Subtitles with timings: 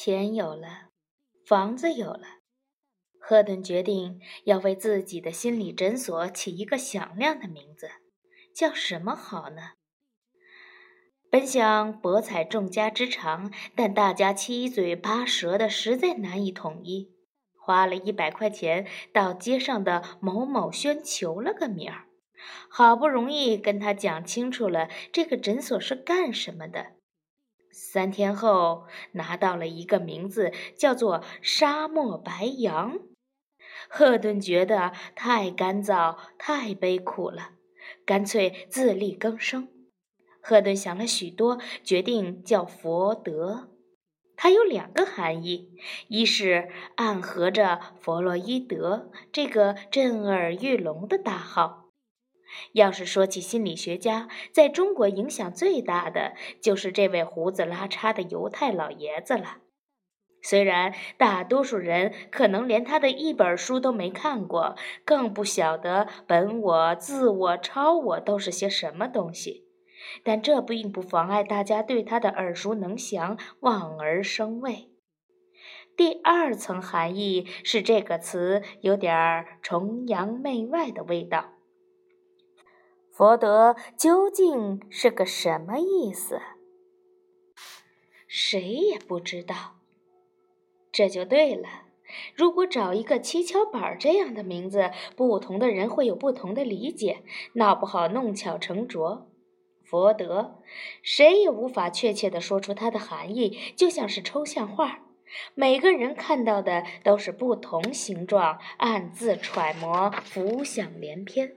[0.00, 0.90] 钱有了，
[1.44, 2.22] 房子有了，
[3.18, 7.88] 赫顿决定要为自己的心理诊所起一个响亮的名字，
[8.54, 9.72] 叫什么好呢？
[11.28, 17.10] 本想博采众家之长，但大家七嘴八舌的，实在难以统一。
[17.56, 22.06] 花了一百块钱到街上的某某轩求了个名儿，
[22.70, 26.97] 好不容易跟他讲清楚了这个诊所是干什么的。
[27.80, 32.98] 三天后拿到了一个名字，叫做“沙漠白羊”。
[33.88, 37.50] 赫顿觉得太干燥、太悲苦了，
[38.04, 39.68] 干脆自力更生。
[40.42, 43.70] 赫顿想了许多，决定叫佛德。
[44.36, 45.70] 它有两个含义：
[46.08, 51.87] 一是暗合着弗洛伊德这个震耳欲聋的大号。
[52.72, 59.58] 要是说起心理学家，在中国影响最大的就是这位胡子拉碴的犹太老爷子了。
[60.40, 69.64] 虽然大多数人可能连他的一本书都没看过，更不晓得本我、自我、超我都是些什么东西。
[70.22, 74.90] 但这并不妨碍大家对他的耳熟能详、望而生畏。
[75.96, 81.57] 第二层含义是这个词有点崇洋媚外的味道。
[83.18, 86.40] 佛德究竟是个什么意思？
[88.28, 89.80] 谁也不知道。
[90.92, 91.68] 这就对了。
[92.36, 97.24] 如果找一个七巧板这样的名字，不同的人会有不同的理解，
[97.54, 99.28] 闹不好弄巧成拙。
[99.82, 100.62] 佛德，
[101.02, 105.00] 谁也无法确切地说出它的含义，就像是抽象画，
[105.56, 111.56] 每个人看到的都是不同形状，暗自揣摩，浮想联翩。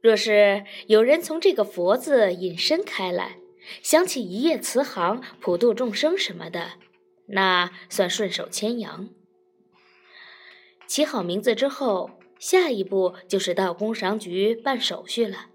[0.00, 3.38] 若是有人从这个“佛”字引申开来，
[3.82, 6.72] 想起一夜慈航、普度众生什么的，
[7.26, 9.08] 那算顺手牵羊。
[10.86, 15.46] 起好名字之后，下一步就是到工商局办手续了。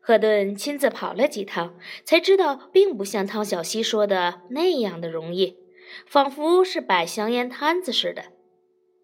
[0.00, 5.56] 赫顿亲自跑了几趟，才知道并不像汤小西说的那样的容易，
[6.06, 8.24] 仿佛是摆香烟摊子似的。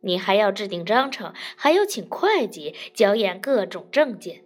[0.03, 4.44] 你还要制定章程，还要请会计交验各种证件。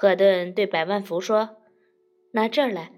[0.00, 1.58] 赫顿对百万福说
[2.32, 2.92] ：“拿这儿来。”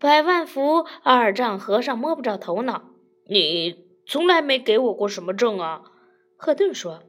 [0.00, 2.84] 百万福二丈和尚摸不着头脑
[3.28, 5.82] ：“你从来没给我过什么证啊？”
[6.38, 7.02] 赫顿说：“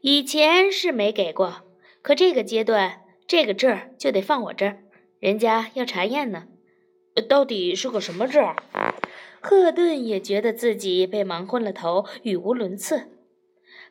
[0.00, 1.52] 以前是没给过，
[2.00, 4.84] 可这个阶段……”这个证儿就得放我这儿，
[5.18, 6.44] 人家要查验呢。
[7.28, 8.42] 到底是个什么证？
[9.42, 13.19] 赫顿也觉得自己被忙昏了头，语无伦次。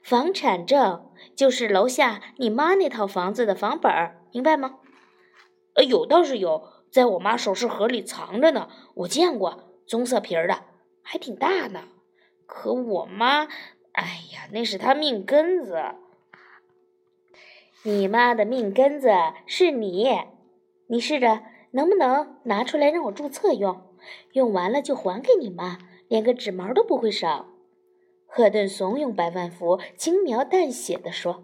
[0.02, 4.80] 房产证就是楼下你妈那套房子的房本儿，明白吗？
[5.76, 10.64] 呃，有倒是有，在我妈首饰盒里藏着呢，我见过，棕色皮儿的，
[11.04, 11.90] 还挺大呢。
[12.46, 13.48] 可我妈，
[13.92, 15.78] 哎呀，那是她命根子。
[17.84, 19.10] 你妈的命根子
[19.46, 20.10] 是你，
[20.88, 23.84] 你试着能不能拿出来让我注册用？
[24.34, 25.78] 用完了就还给你妈，
[26.08, 27.48] 连个纸毛都不会少。
[28.32, 31.44] 赫顿怂恿百万福，轻描淡写地说。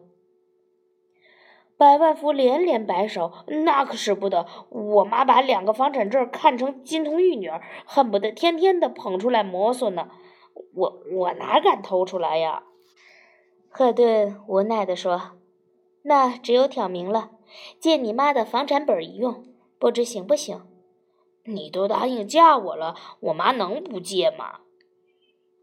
[1.78, 3.34] 百万福连连摆手
[3.66, 4.46] ：“那可使不得！
[4.70, 7.52] 我妈把两个房产证看成金童玉女，
[7.86, 10.10] 恨不得天天的捧出来摩挲呢。
[10.74, 12.64] 我我哪敢偷出来呀？”
[13.68, 15.32] 赫顿无奈地说。
[16.04, 17.32] 那只有挑明了，
[17.80, 19.44] 借你妈的房产本一用，
[19.80, 20.62] 不知行不行？
[21.46, 24.60] 你都答应嫁我了，我妈能不借吗？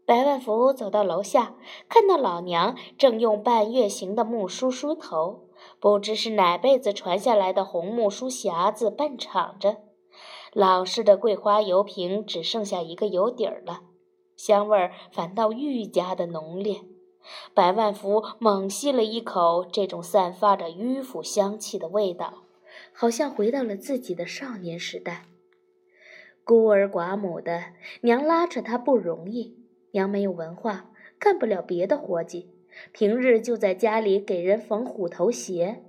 [0.05, 1.55] 百万福走到楼下，
[1.87, 5.47] 看到老娘正用半月形的木梳梳头，
[5.79, 9.77] 不知是哪辈子传下来的红木梳匣子半敞着，
[10.51, 13.81] 老式的桂花油瓶只剩下一个油底儿了，
[14.35, 16.81] 香味儿反倒愈加的浓烈。
[17.53, 22.43] 百万福猛吸了一口这种散发着迂腐香气的味道，
[22.91, 25.27] 好像回到了自己的少年时代。
[26.43, 27.63] 孤儿寡母的
[28.01, 29.62] 娘拉扯他不容易，
[29.93, 32.49] 娘没有文化，干不了别的活计，
[32.91, 35.83] 平日就在家里给人缝虎头鞋。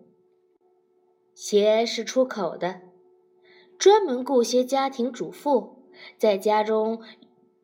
[1.35, 2.83] 鞋是出口的，
[3.79, 7.03] 专门雇些家庭主妇在家中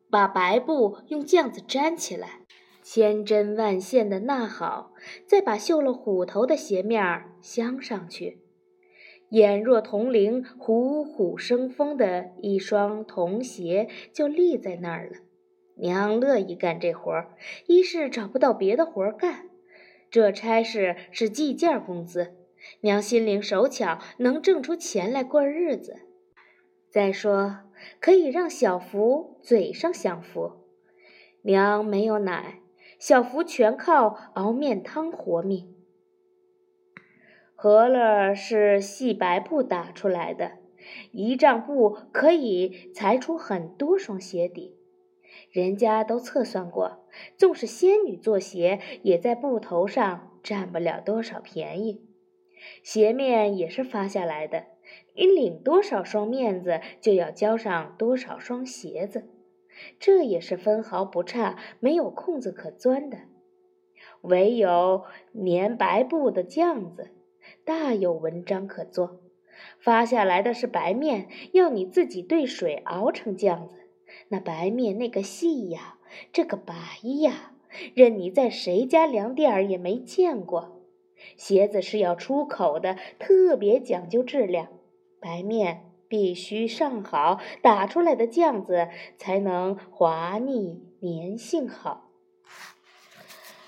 [0.09, 2.41] 把白布用浆子粘起来。
[2.83, 4.93] 千针万线的纳好，
[5.27, 8.39] 再把绣了虎头的鞋面镶上去，
[9.29, 15.17] 眼若铜铃、虎虎生风的一双铜鞋就立在那儿了。
[15.75, 17.35] 娘乐意干这活儿，
[17.65, 19.49] 一是找不到别的活儿干，
[20.09, 22.35] 这差事是计件工资，
[22.81, 26.01] 娘心灵手巧，能挣出钱来过日子。
[26.89, 27.59] 再说，
[27.99, 30.51] 可以让小福嘴上享福。
[31.43, 32.59] 娘没有奶，
[32.99, 35.73] 小福全靠熬面汤活命。
[37.55, 40.57] 和乐是细白布打出来的，
[41.11, 44.77] 一丈布可以裁出很多双鞋底。
[45.51, 47.05] 人家都测算过，
[47.35, 52.07] 纵使仙女做鞋，也在布头上占不了多少便宜。
[52.83, 54.65] 鞋面也是发下来的，
[55.13, 59.27] 你领多少双面子，就要交上多少双鞋子，
[59.99, 63.17] 这也是分毫不差，没有空子可钻的。
[64.21, 65.03] 唯有
[65.33, 67.09] 粘白布的浆子，
[67.65, 69.19] 大有文章可做。
[69.79, 73.80] 发下来的是白面，要你自己兑水熬成浆子。
[74.29, 75.97] 那白面那个细呀，
[76.31, 76.73] 这个白
[77.21, 77.53] 呀，
[77.93, 80.81] 任你在谁家粮店儿也没见过。
[81.37, 84.67] 鞋子是要出口的，特别讲究质量，
[85.19, 88.87] 白面必须上好，打出来的酱子
[89.17, 92.09] 才能滑腻粘性好。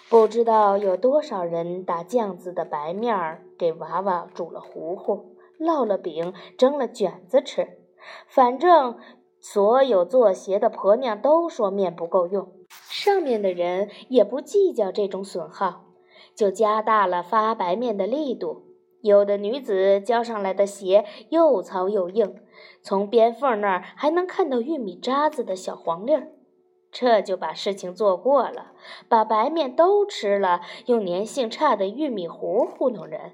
[0.09, 7.79] 不知道有多少人打酱子的白面儿给娃娃煮了糊糊，烙了饼，蒸了卷子吃，
[8.27, 8.97] 反正。
[9.45, 12.49] 所有做鞋的婆娘都说面不够用，
[12.89, 15.83] 上面的人也不计较这种损耗，
[16.33, 18.63] 就加大了发白面的力度。
[19.01, 22.37] 有的女子交上来的鞋又糙又硬，
[22.81, 26.29] 从边缝那儿还能看到玉米渣子的小黄粒儿，
[26.89, 28.71] 这就把事情做过了，
[29.09, 33.33] 把白面都吃了，用粘性差的玉米糊糊弄人。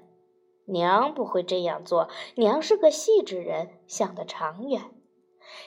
[0.66, 4.80] 娘不会这样做，娘是个细致人，想得长远。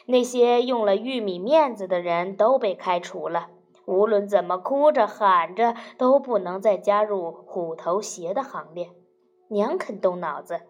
[0.06, 3.50] 那些用了玉米面子的人都被开除了，
[3.86, 8.92] 无论怎么哭着喊着，都不能再加入虎头鞋的行列。
[9.50, 10.62] 娘肯动脑子，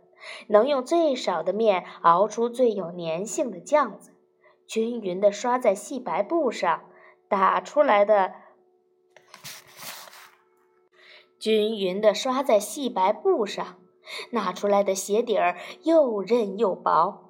[0.48, 4.12] 能用最少的面熬出最有粘性的酱子，
[4.68, 6.82] 均匀地刷在细白布上，
[7.28, 8.34] 打出来的
[11.40, 13.78] 均匀地刷在细白布上，
[14.32, 17.23] 拿出来的鞋底儿又韧又薄。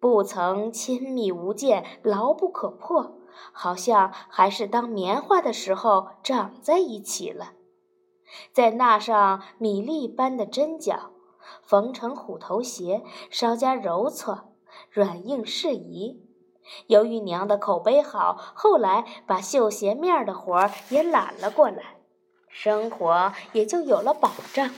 [0.00, 3.18] 不曾亲密无间，牢不可破，
[3.52, 7.52] 好像还是当棉花的时候长在一起了。
[8.52, 11.10] 再纳上米粒般的针脚，
[11.62, 14.52] 缝成虎头鞋，稍加揉搓，
[14.90, 16.24] 软硬适宜。
[16.86, 21.96] 由于娘的口碑好，后来把绣鞋面的活儿也揽了过来，
[22.48, 24.70] 生活也就有了保障。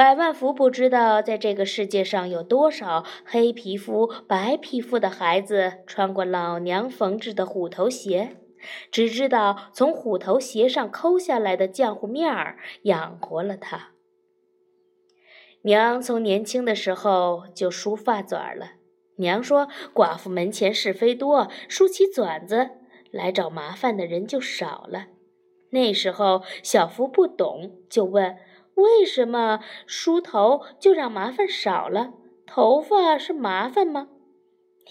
[0.00, 8.38] 百万福不知道，在这个世界上有多少黑皮肤、白皮肤的孩子穿过老娘缝制的虎头鞋，
[8.90, 13.90] 只知道从虎头鞋上抠下来的浆糊面儿养活了他。
[15.64, 18.76] 娘从年轻的时候就梳发卷了。
[19.16, 22.70] 娘说：“寡妇门前是非多，梳起卷子
[23.10, 25.08] 来找麻烦的人就少了。”
[25.72, 28.38] 那时候小福不懂，就问。
[28.80, 32.14] 为什么梳头就让麻烦少了？
[32.46, 34.08] 头发是麻烦吗？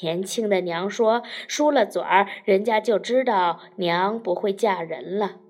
[0.01, 5.41] 年轻的娘说：“梳了嘴儿，人家就知道娘不会嫁人了。”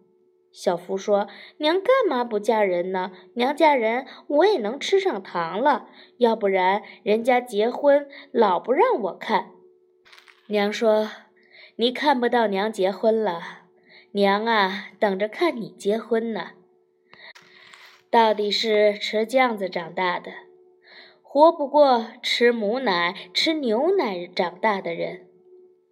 [0.51, 1.27] 小福说
[1.57, 3.11] ：“娘干嘛不嫁人呢？
[3.35, 5.87] 娘嫁人，我也能吃上糖了。
[6.17, 9.51] 要不然人家结婚老不让我看。”
[10.47, 11.11] 娘说
[11.77, 13.41] ：“你看不到娘结婚了，
[14.13, 16.53] 娘啊，等着看你结婚呢。”
[18.11, 20.31] 到底是吃酱子长大的，
[21.21, 25.27] 活不过吃母奶、吃牛奶长大的人。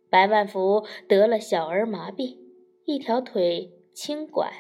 [0.10, 2.38] 白万福得了小儿麻痹，
[2.86, 4.52] 一条腿轻拐，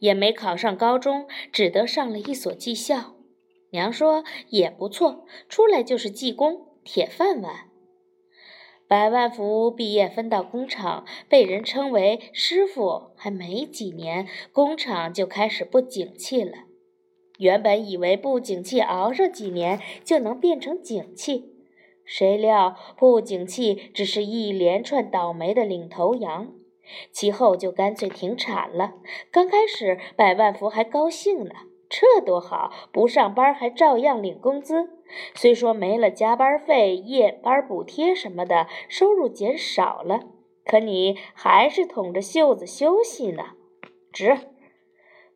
[0.00, 3.14] 也没考上高中，只得上了一所技校。
[3.70, 7.70] 娘说也不错，出来就是技工，铁饭碗。
[8.86, 16.64] 白万福毕业分到工厂，被人称为师傅，还没几年，工厂就开始不景气了。
[17.40, 21.54] 原本以为不景气熬上几年就能变成景气，
[22.04, 26.52] 谁料不景气只是一连串倒霉的领头羊，
[27.10, 28.92] 其后就干脆停产了。
[29.30, 31.54] 刚开始百万福还高兴呢，
[31.88, 34.90] 这多好，不上班还照样领工资。
[35.34, 40.20] 虽说没了加班费、夜班补贴什么的，收入减少了，
[40.66, 43.54] 可你还是捅着袖子休息呢，
[44.12, 44.36] 值。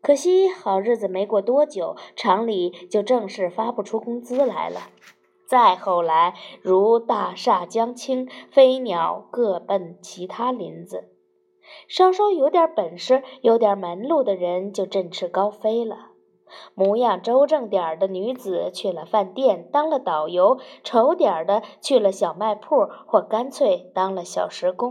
[0.04, 4.90] 可惜，好日子没过多久，厂里就正式发不出工资来了。
[5.46, 11.08] 再后来，如大厦将倾，飞鸟各奔其他林子，
[11.88, 16.10] 稍稍有点本事、有点门路的人就振翅高飞了。
[16.74, 24.90] 模样周正点儿的女子去了饭店当了导游，丑点儿的去了小卖铺，或干脆当了小时工。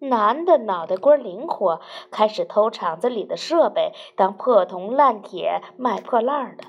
[0.00, 6.64] 男的脑袋瓜灵活，开始偷厂子里的设备，当破铜烂铁卖破烂的；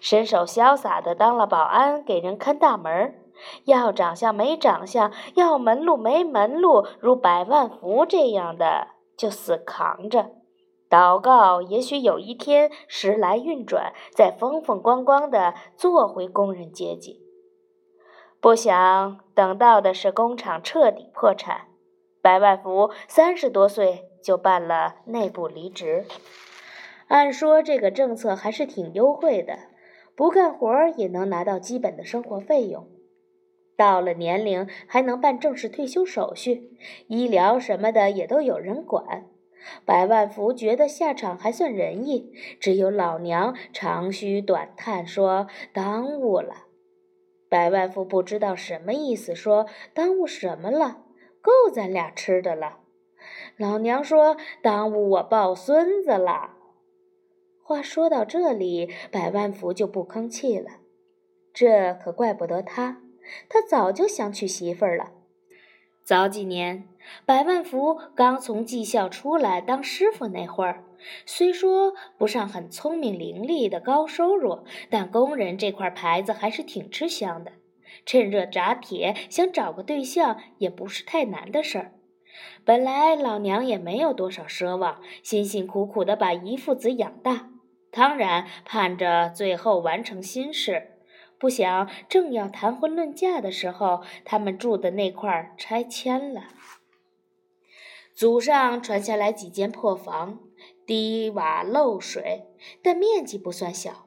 [0.00, 3.14] 身手潇洒的当了保安，给人看大门。
[3.64, 10.30] 要长相没长相，要门路没门路，如百万福这样的就死扛着。
[10.88, 17.20] 祷告，也许有一天时来运转，再风风光光的做回工人阶级。
[18.40, 21.66] 不想等到的是工厂彻底破产。
[22.26, 26.06] 百万福三十多岁就办了内部离职。
[27.06, 29.56] 按说这个政策还是挺优惠的，
[30.16, 32.88] 不干活也能拿到基本的生活费用。
[33.76, 39.26] 到了年龄还能办正式退休手续，医疗什么的也都有人管。
[39.84, 46.64] 百万福觉得下场还算仁义，只有老娘长吁短叹说：“耽误了。”
[47.48, 51.04] 百万福不知道什么意思，说：“耽误什么了？
[51.46, 52.80] 够咱俩吃的了。”
[53.56, 56.56] 老娘说：“耽误我抱孙子了。”
[57.64, 60.72] 话说到这里，百万福就不吭气了。
[61.54, 63.00] 这可怪不得他，
[63.48, 65.12] 他早就想娶媳妇儿了。
[66.04, 66.86] 早几年，
[67.24, 70.84] 百万福刚从技校出来当师傅那会儿，
[71.24, 77.50] 虽说不上很聪明伶俐的高收入，但工人这块牌子还是挺吃香的。
[78.06, 81.92] 趁热打铁，想找个对象也不是太难的事儿。
[82.64, 87.50] 本来老娘也没有多少奢望，辛辛苦苦的把姨父子养大，
[87.90, 90.92] 当然盼着最后完成心事。
[91.38, 96.44] 不想正要谈婚论嫁的时候，他们住的那块儿拆迁了。
[98.14, 100.38] 祖上传下来几间破房，
[100.86, 102.44] 低瓦漏水，
[102.82, 104.05] 但面积不算小。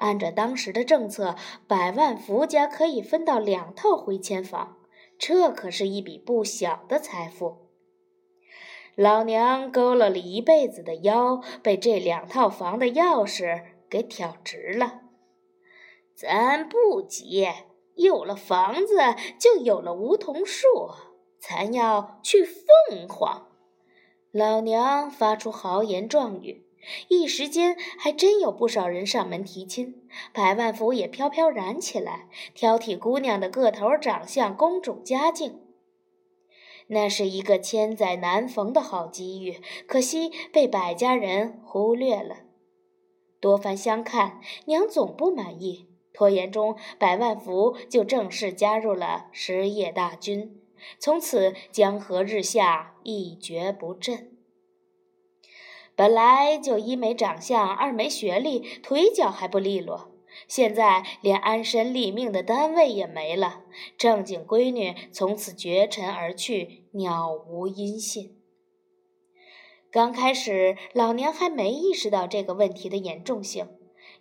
[0.00, 4.78] 按照当时的政策，百万福家可以分到两套回迁房，
[5.18, 7.68] 这可是一笔不小的财富。
[8.96, 15.02] 老娘佝偻了一辈子的腰，被这两套房的钥匙给挑直了。
[16.14, 17.48] 咱不急，
[17.94, 18.96] 有了房子
[19.38, 20.68] 就有了梧桐树，
[21.38, 23.48] 咱要去凤凰。
[24.32, 26.66] 老娘发出豪言壮语，
[27.08, 35.60] 一时间还真有不少人上门提亲，百万福也飘飘然起来，挑剔姑娘的个头、长相、公主家境。
[36.88, 42.38] 那是一个千载难逢的好机遇，可惜被百家人忽略了。
[43.40, 45.86] 多番相看，娘总不满意。
[46.12, 50.60] 拖延中，百万福就正式加入了实业大军，
[50.98, 54.29] 从此江河日下，一蹶不振。
[55.96, 60.12] 本来就一没长相，二没学历，腿脚还不利落，
[60.48, 63.64] 现在连安身立命的单位也没了，
[63.98, 68.36] 正经闺女从此绝尘而去，杳无音信。
[69.90, 73.68] 刚开始，老娘还没意识到这个问题的严重性。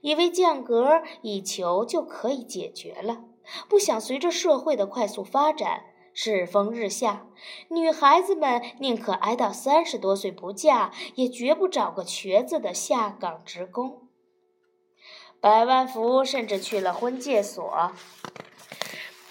[0.01, 3.25] 以为降格以求就可以解决了，
[3.67, 5.87] 不想随着社会的快速发展，
[6.21, 7.27] 世风日下，
[7.69, 14.09] 女孩子们宁可挨到三十多岁不嫁，也绝不找个瘸子的下岗职工。
[15.39, 17.93] 百万福甚至去了婚介所，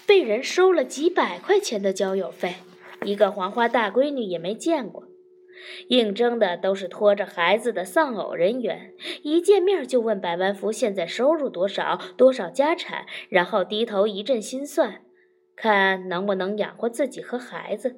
[0.07, 2.55] 被人收了几百块钱的交友费，
[3.05, 5.03] 一个黄花大闺女也没见过。
[5.89, 15.03] 应征的都是拖着孩子的丧偶人员，一见面就问百万福现在收入多少，多少家产，然后低头一阵心算，
[15.61, 17.97] 看能不能养活自己和孩子。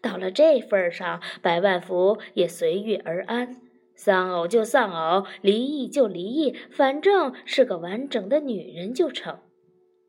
[0.00, 3.60] 到了这份上，百万福也随遇而安，
[3.94, 9.38] 丧偶就丧偶，离异就离异，反正是个完整的女人就成，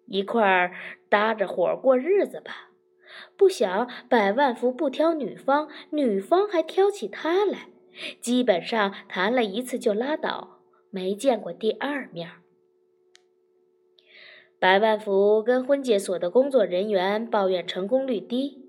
[0.07, 0.71] 一块儿
[1.09, 2.71] 搭着伙过日子吧。
[3.35, 7.67] 不想百万福不挑女方，女方还挑起他来，
[8.19, 12.29] 基本上谈了一次就拉倒，没见过第二面。
[14.59, 18.65] 百万福跟婚介所的工作人员抱怨成功率低，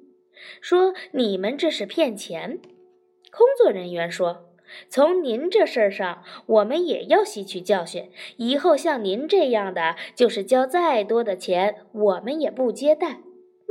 [0.60, 2.60] 说你们这是骗钱。
[3.30, 4.50] 工作人员说，
[4.90, 13.20] 从您这事儿上，我们也要吸取教训，以后像您这样的，就是交再多的钱，我们也不接待。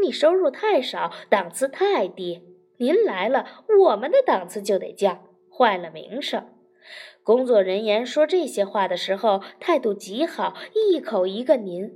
[0.02, 2.42] 你收入太少，档次太低，
[2.78, 3.46] 您来了，
[3.80, 5.24] 我们的档次就得降，
[5.56, 6.48] 坏了名声。
[7.24, 11.92] 工作人员说这些话的时候，态度极好，一口一个您，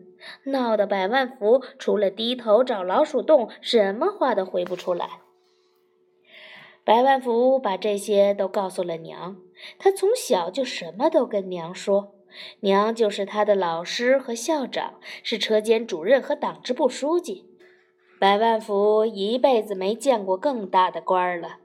[0.46, 5.22] 闹得百万福除了低头找老鼠洞，什么话都回不出来。
[6.84, 9.38] 百万福把这些都告诉了娘，
[9.78, 12.16] 他从小就什么都跟娘说，
[12.62, 17.46] 娘就是他的老师和校长，是车间主任和党支部书记。
[18.20, 21.60] 百万福一辈子没见过更大的官儿了，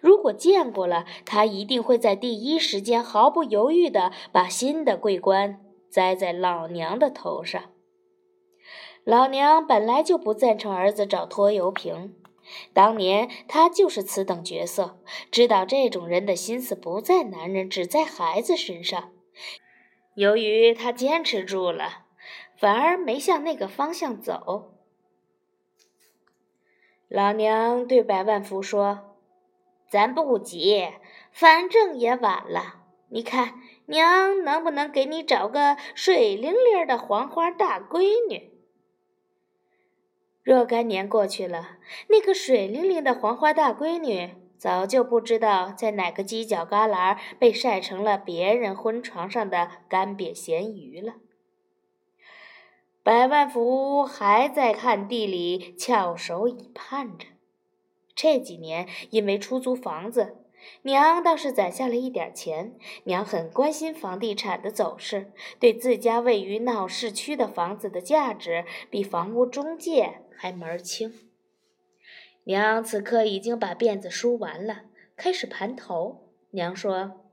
[0.00, 7.71] 如果见过了，他一定会在第一时间毫不犹豫地把新的桂冠栽在老娘的头上。
[9.04, 12.14] 老娘本来就不赞成儿子找拖油瓶。
[12.72, 14.98] 当年他就是此等角色，
[15.30, 19.12] 知道这种人的心思不在男人，只在孩子身上。
[20.14, 22.04] 由于他坚持住了，
[22.58, 24.74] 反而没向那个方向走。
[27.08, 29.16] 老娘对百万福说
[29.88, 30.88] ：“咱不急，
[31.30, 32.82] 反正也晚了。
[33.08, 33.54] 你看，
[33.86, 38.50] 娘能不能给你找个水灵灵的黄花大闺女？”
[40.42, 51.14] 若干年过去了，那个水灵灵的黄花大闺女早就不知道在哪个犄角旮旯被晒成了别人婚床上的干瘪咸鱼了。
[53.04, 57.26] 百万福还在看地里翘首以盼着。
[58.14, 60.38] 这几年因为出租房子。
[60.82, 71.14] 娘倒是攒下了一点钱，娘很关心房地产的走势，对自家位于闹市区的房子的价值比房屋中介还门儿清。
[72.42, 76.32] 娘此刻已经把辫子梳完了，开始盘头。
[76.50, 77.30] 娘说：“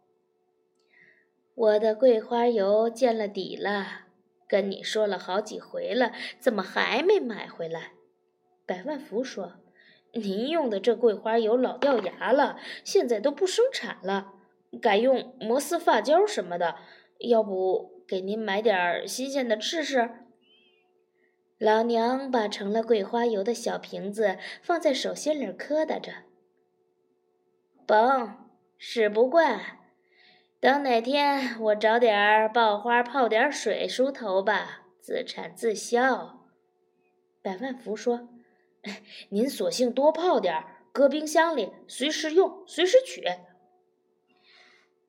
[1.56, 4.06] 我的桂花油见了底了，
[4.48, 7.94] 跟你说了好几回了，怎么还没买回来？”
[8.68, 9.54] 百万福说。
[10.14, 14.34] 您用的这桂花油老掉牙了，现在都不生产了，
[14.80, 16.76] 改用摩丝发胶什么的。
[17.18, 20.12] 要不给您买点新鲜的试试？
[21.60, 26.24] 老娘把盛了桂花油的小瓶子放在手心里磕打着。
[27.86, 29.60] 甭，使不惯。
[30.62, 36.48] 等哪天我找点儿爆花泡点水梳头吧，自产自销。
[37.42, 38.30] 百万福说。
[39.28, 43.22] 您索性多泡点儿，搁冰箱里，随时用，随时取。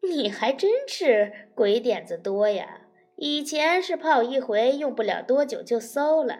[0.02, 2.79] 你还真是鬼点子多呀！
[3.22, 6.38] 以前是泡一回用不了多久就馊了，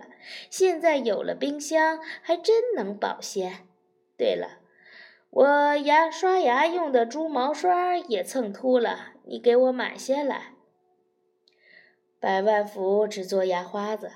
[0.48, 3.66] 现在有了冰箱，还真能保鲜。
[4.16, 4.60] 对了，
[5.28, 10.54] 我牙刷牙用的猪毛刷也蹭秃了，你给我买些来。
[12.18, 14.12] 百万福只做牙花子，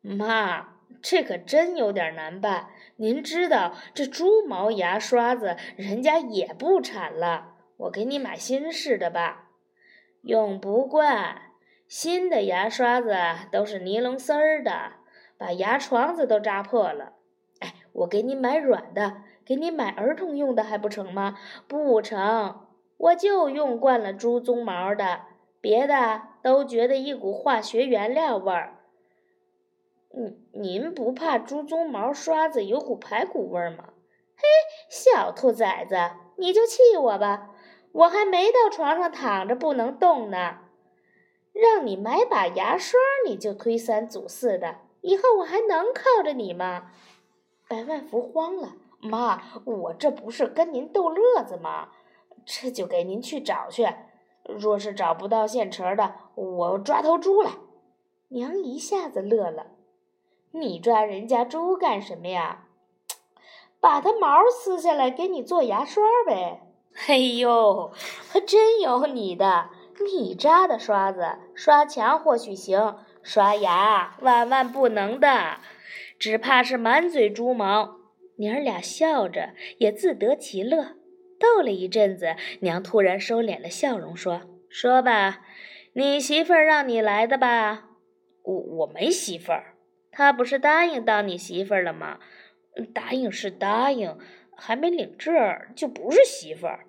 [0.00, 0.72] 妈。
[1.02, 2.68] 这可真有点难办。
[2.96, 7.56] 您知道，这猪毛牙刷子人家也不产了。
[7.76, 9.50] 我给你买新式的吧，
[10.22, 11.45] 用不惯。
[11.88, 13.14] 新的牙刷子
[13.52, 14.92] 都是尼龙丝儿的，
[15.38, 17.12] 把牙床子都扎破了。
[17.60, 21.38] 哎，我给你买软的，给你买儿童用的还不成吗？
[21.68, 25.20] 不成，我就用惯了猪鬃毛的，
[25.60, 28.80] 别的都觉得一股化学原料味儿。
[30.12, 33.90] 嗯，您不怕猪鬃毛刷子有股排骨味儿吗？
[34.36, 34.42] 嘿，
[34.90, 35.96] 小兔崽子，
[36.36, 37.50] 你就气我吧！
[37.92, 40.58] 我还没到床上躺着不能动呢，
[41.58, 46.90] 让你买把牙刷，你就推三阻四的，以后我还能靠着你吗？
[47.66, 51.88] 百万福慌了，妈，我这不是跟您逗乐子吗？
[52.44, 53.88] 这就给您去找去，
[54.44, 57.52] 若是找不到现成的，我抓头猪来。
[58.28, 59.68] 娘一下子乐了。
[60.50, 62.66] 你抓人家猪干什么呀？
[63.80, 66.62] 把它毛撕下来给你做牙刷呗！
[67.08, 67.90] 哎呦，
[68.28, 69.70] 还真有你的！
[70.04, 75.58] 你扎的刷子刷墙或许行，刷牙万万不能的，
[76.18, 77.96] 只怕是满嘴猪毛。
[78.38, 80.96] 娘儿俩笑着，也自得其乐。
[81.40, 85.40] 逗了一阵子，娘突然收敛了笑容，说：“说吧，
[85.94, 87.88] 你媳妇儿让你来的吧？
[88.42, 89.74] 我我没媳妇儿。”
[90.12, 92.18] 她不是答应当你媳妇儿了吗？
[92.94, 94.18] 答应是答应，
[94.54, 96.86] 还没领证儿就不是媳妇儿。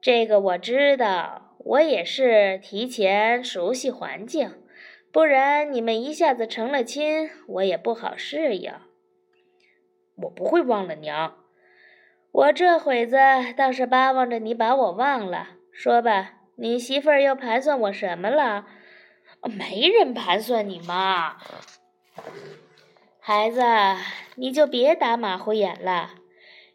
[0.00, 4.54] 这个我知道，我也是提前熟悉环境，
[5.10, 8.72] 不然你们一下子成了亲，我也不好适应。
[10.14, 11.38] 我不会忘了娘，
[12.30, 13.16] 我这会子
[13.56, 15.56] 倒是巴望着你把我忘了。
[15.72, 18.66] 说吧，你媳妇儿又盘算我什么了？
[19.42, 21.36] 没人盘算你妈。
[23.18, 23.60] 孩子，
[24.36, 26.10] 你就别打马虎眼了，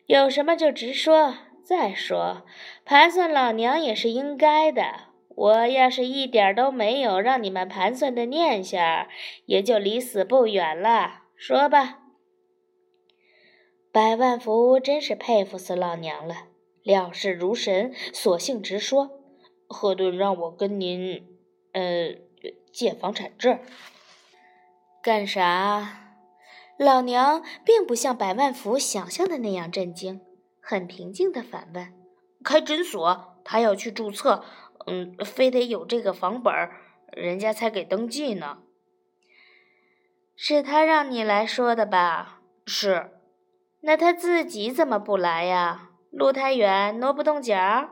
[0.07, 1.37] 有什么就直说。
[1.71, 2.45] 再说，
[2.83, 5.13] 盘算老娘也是应该的。
[5.29, 9.07] 我要是一点都没有让你们盘算的念想，
[9.45, 11.21] 也就离死不远了。
[11.37, 11.99] 说吧。
[13.89, 16.47] 百万福真是佩服死老娘了。
[16.83, 19.21] 料事如神，索性直说
[19.69, 21.25] ：“赫顿让我跟您，
[21.71, 22.15] 呃，
[22.73, 23.57] 借房产证。”
[25.01, 26.17] 干啥？
[26.77, 30.19] 老娘并不像百万福想象的那样震惊，
[30.61, 31.93] 很平静的反问
[32.45, 34.45] ：“开诊所，他要去注册，
[34.85, 36.71] 嗯，非得有这个房本儿，
[37.11, 38.59] 人家才给登记呢。”
[40.37, 42.41] 是他让你来说的吧？
[42.65, 43.11] 是。
[43.81, 45.89] 那他自己怎么不来呀？
[46.11, 47.89] 路太远，挪不动脚。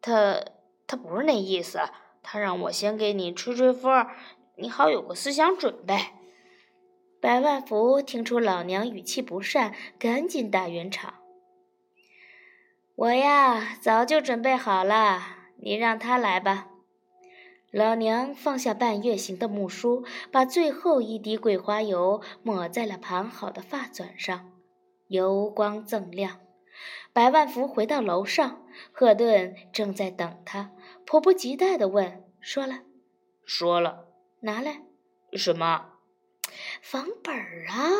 [0.00, 0.42] 他
[0.86, 1.80] 他不是那意思，
[2.22, 4.06] 他让我先给你吹吹风，
[4.56, 5.96] 你好有个思想准备。
[7.20, 11.14] 百万福听出老娘语气不善，赶紧打圆场
[13.02, 15.20] ：“我呀，早就准备好了，
[15.56, 16.68] 你让他来吧。”
[17.72, 24.52] 老娘放下半月形的木梳，把最后一滴桂花油抹在了盘好的发纂上，
[25.08, 26.38] 油光锃亮。
[27.12, 30.70] 百万福回到楼上，赫顿正在等他，
[31.04, 32.82] 迫不及待地问：“说了，
[33.44, 34.06] 说了，
[34.42, 34.82] 拿来
[35.32, 35.86] 什么？”
[36.80, 37.90] 房本儿啊，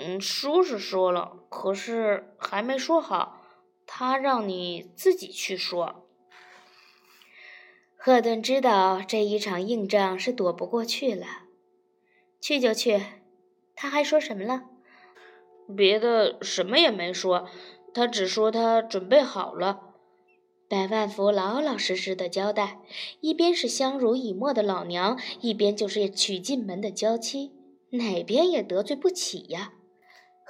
[0.00, 3.42] 嗯，说是说了，可是还没说好，
[3.86, 6.06] 他让你自己去说。
[7.96, 11.26] 赫顿知道这一场硬仗是躲不过去了，
[12.40, 13.02] 去就去。
[13.74, 14.64] 他还说什么了？
[15.76, 17.48] 别的什么也没说，
[17.92, 19.80] 他只说他准备好了。
[20.68, 22.80] 百万福老老实实的交代，
[23.20, 27.52] 一边是相濡以沫的老娘，一边就是娶进门的娇妻，
[27.90, 29.72] 哪边也得罪不起呀。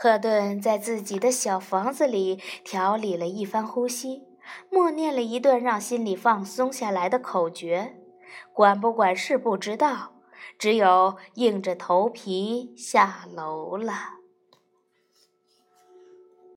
[0.00, 4.28] 赫顿在自己的小房子里调理了一番呼吸，
[4.70, 7.96] 默念了一段让心里放松下来的口诀，
[8.52, 10.12] 管不管事不知道，
[10.56, 14.17] 只有硬着头皮下楼了。